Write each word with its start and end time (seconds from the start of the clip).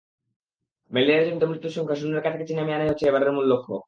ম্যালেরিয়াজনিত 0.91 1.43
মৃত্যুর 1.43 1.75
সংখ্যা 1.77 1.97
শূন্যের 1.99 2.23
কাছাকাছি 2.23 2.53
নামিয়ে 2.55 2.77
আনাই 2.77 2.89
হচ্ছে 2.89 3.05
এবারের 3.07 3.35
মূল 3.35 3.45
লক্ষ্য। 3.51 3.73